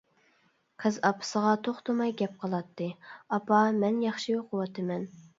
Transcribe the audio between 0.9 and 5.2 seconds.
ئاپىسىغا توختىماي گەپ قىلاتتى:-ئاپا، مەن ياخشى ئوقۇۋاتىمەن.